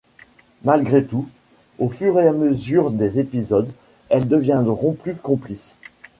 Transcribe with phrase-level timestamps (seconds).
[0.63, 1.29] Malgré tout,
[1.77, 3.71] au fur et à mesure des épisodes,
[4.09, 5.77] elles deviendront plus complices.